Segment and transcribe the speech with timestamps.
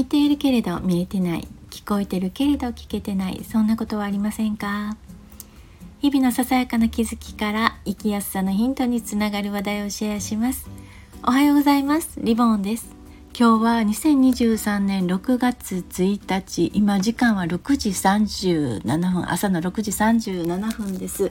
[0.00, 4.96] 見ているけれど見えてない聞こえてるけれど聞けてないそんなことはありませんか？
[6.00, 10.70] 日々のささやかな気づきから生きやすさのヒントにつながる話題をシェアします。
[11.22, 12.18] おはようございます。
[12.18, 12.96] リボンです。
[13.38, 16.70] 今日は2023年6月1日。
[16.72, 21.30] 今時間は6時37分朝の6時37分です。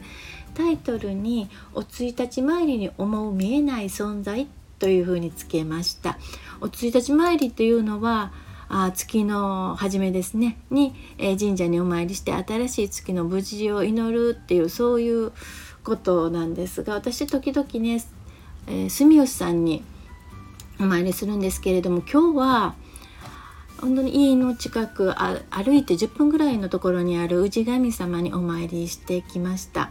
[0.53, 4.47] タイトルにお1日参りに思う見えない存在
[4.77, 6.19] というふうにつけました。
[6.61, 8.31] お1日参りというのは
[8.69, 15.31] あ月の初めですねに、え、神社にお参りして新しい月の無事を祈るっていうそういう
[15.83, 18.03] ことなんですが私時々ね、
[18.67, 19.83] え、住吉さんに
[20.79, 22.75] お参りするんですけれども今日は
[23.81, 29.89] 本当に家の近く歩いて10分ぐらいのところにある氏神様にお参りしてきました。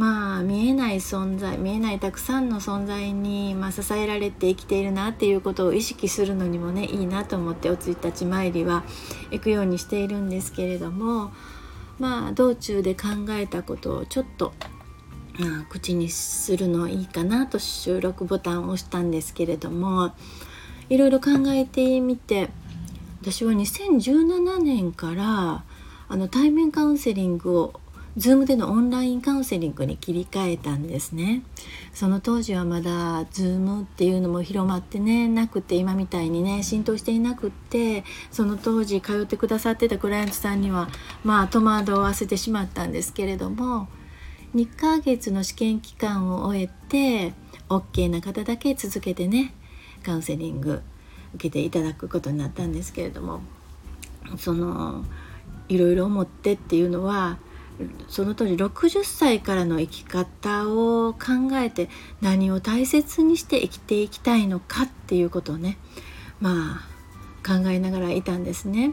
[0.00, 8.82] まあ見えない存在見えないたくさんの存在に、まあ、支えられて生きているなっていうことを意識するのにもねいいなと思ってお1日参りは
[9.30, 11.32] 行くようにしているんですけれども
[11.98, 14.54] まあ道中で考えたことをちょっと、
[15.38, 20.14] まあ、口にするのいいかなと収録ボタンを押したんですけれども
[20.88, 22.48] いろいろ考えてみて
[23.20, 25.62] 私は2017年から
[26.08, 27.79] あの対面カウンセリングを
[28.18, 31.42] Zoom でのオンラインカウンセリングに切り替えたんですね。
[31.92, 40.88] その当時はまだ Zoom っていうのも広まってねなくて今みたいにね浸透していなくってその当時通ってくださってたクライアントさんには
[41.24, 43.88] まあ戸惑わせてしまったんですけれども
[44.54, 47.34] 2ヶ月の試験期間を終えて
[47.68, 49.54] OK な方だけ続けてね
[50.02, 50.82] カウンセリング
[51.34, 53.42] 受けていただくことになったんですけれども
[54.36, 55.04] その
[55.68, 57.38] いろいろ思ってっていうのは
[58.08, 61.88] その当時60歳からの生き方を考えて
[62.20, 65.78] 何を大切にして生きていきたいのかっていうことをね
[66.40, 66.90] まあ
[67.46, 68.92] 考えながらいたんですね。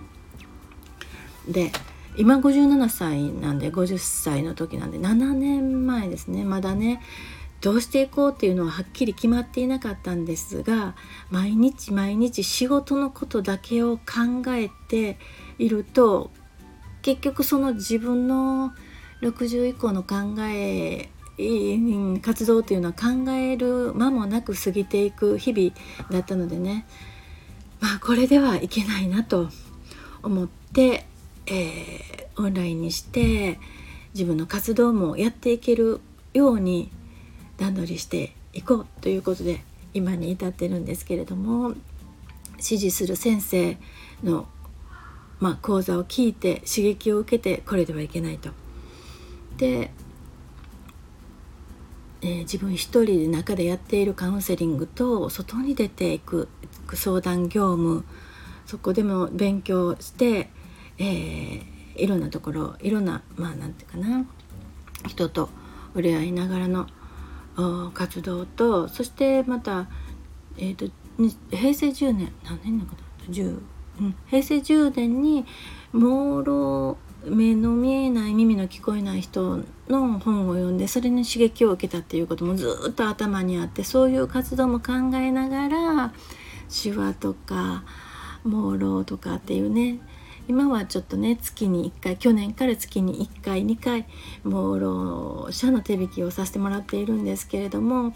[1.48, 1.72] で
[2.18, 7.02] 今57歳なんで50歳の時なんで7年前ですねまだね
[7.62, 10.96] どうしていこうっていうのははっきり決まっていなかったんですが
[11.30, 15.18] 毎日毎日仕事のことだけを考えて
[15.58, 16.32] いると
[17.08, 18.74] 結局その自分の
[19.22, 21.08] 60以降の考え
[22.22, 26.86] 活動というのは考える間もなく過ぎていく日々だったのでね。
[27.80, 29.48] まあこれではいけないなと
[30.22, 31.06] 思って、
[31.46, 33.58] えー、オンラインにして
[34.14, 36.02] 自分の活動もやっていける
[36.34, 36.92] ように
[37.56, 39.64] 段取りしていこうということで
[39.94, 41.70] 今に至ってるんですけれども
[42.56, 43.78] 指示する先生
[44.26, 44.50] の
[45.40, 48.50] まあ、講座を聞いて刺激を受けてこれではいけないと。
[49.58, 49.92] で、
[52.22, 56.50] えー、自分一人で中でやっているカウンセリングと外に出ていく
[56.94, 58.06] 相談業務
[58.66, 60.50] そこでも勉強して、
[60.98, 61.64] えー、
[61.96, 64.26] いろんなところいろんなまあなんていうかな
[65.08, 65.50] 人と
[65.90, 66.88] 触れ合いながらの
[67.94, 69.88] 活動とそしてまた、
[70.58, 70.88] えーと、
[71.50, 73.60] 平成10年何年のかな？10
[74.00, 75.46] うん、平成10年に
[75.94, 86.14] 朦朧目の見えない耳の聞こえない人の本を読んでそれに刺激を受けたっていうこともずっと頭にあってそういう活動も考えながら
[86.70, 87.84] 手話とか
[88.44, 90.00] 朦朧とかっていうね
[90.48, 94.06] 今はちょっとね月に1回去年から月に1回2回
[94.46, 98.14] 朦朧者の手引きをさせてもらっているんですけれども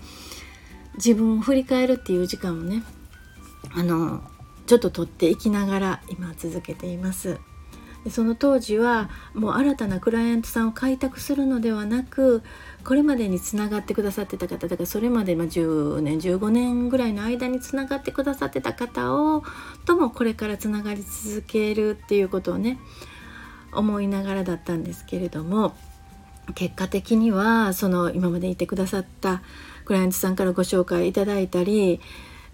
[0.96, 2.84] 自分を振り返るっていう時間をね
[3.74, 4.22] あの
[4.66, 7.40] ちょっと取っていきながら今続けています。
[8.10, 12.42] その当時はもう新たなクライアントさんを開拓するのではなく
[12.84, 19.44] これまでにつながってくださってた方だからそれまでま10年15年ぐらいの間につながってくださってた方を
[19.86, 22.80] ともこれからつながり続けるっていうことをね
[23.72, 25.76] 思いながらだったんですけれども
[26.56, 29.44] 結果的にはその今までいてくださった
[29.86, 32.02] クライアントさんからご紹介いただいたり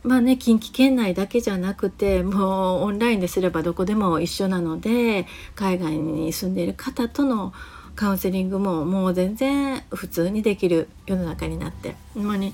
[0.03, 7.53] まあね近畿圏内だけじゃなくてもうオンラインですればどこでも一緒なので海外に住んでいる方との
[7.95, 12.53] カウンセリングももう全然普通にできる世の中になってほんまに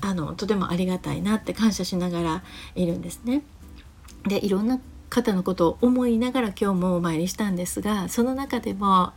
[0.00, 2.42] あのとてもありがたいなって感謝しながら
[2.74, 3.42] いるんですね。
[4.24, 4.80] でいろんな
[5.10, 9.12] 方のことを思いながら今日もお参りしたんですがその中でも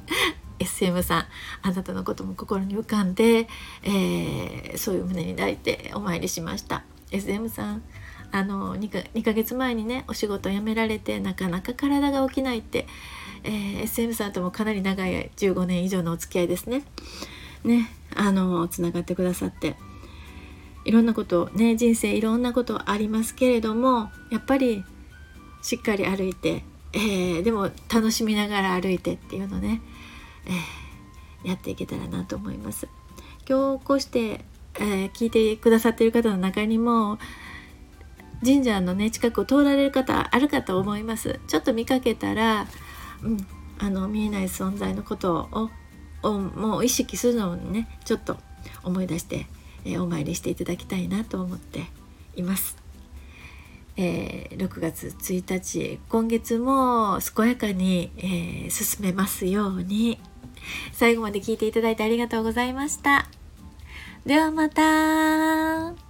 [0.58, 1.26] SM さん
[1.62, 3.46] あなたのことも心に浮かんで、
[3.82, 6.84] えー、そういう胸に抱いてお参りしました。
[7.10, 7.82] SM さん
[8.30, 12.86] あの 2, か2ヶ月前にねお仕事辞められてなかなか体が起きないって、
[13.44, 16.82] えー、SM さんともかなり長い15年以上のお付き合いですね。
[17.64, 19.76] ねあのつながってくださって
[20.84, 24.84] いろんなことね人生いろんなことありますけれどもやっぱり
[25.62, 29.80] しっかり歩いて、えー、でも楽しみながら歩いてっていうのね、
[30.46, 32.88] えー、やっていけたらなと思います。
[33.48, 34.44] 今日こうして、
[34.78, 37.18] えー、聞いてくださっている方の中にも
[38.44, 42.66] 神社のね近くを通られる方あるかと思いますちょっと見かけたら、
[43.22, 43.46] うん、
[43.78, 45.70] あの見えない存在のことを
[46.22, 48.38] をもう意識するのをねちょっと
[48.82, 49.46] 思い出して、
[49.84, 51.84] えー、お参りしていただきたいなと思って
[52.36, 52.76] います。
[53.96, 60.20] えー、6月1日今月も健やかに、えー、進めますように
[60.92, 63.37] 最後まで聞いていただいてありがとうございました。
[64.26, 66.07] ではまた。